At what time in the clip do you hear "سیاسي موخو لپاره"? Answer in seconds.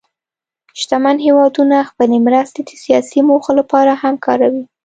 2.83-3.91